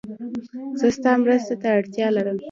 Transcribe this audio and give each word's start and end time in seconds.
زه 0.79 0.87
ستا 0.97 1.11
مرسته 1.21 1.55
ته 1.61 1.67
اړتیا 1.77 2.07
لرم. 2.15 2.37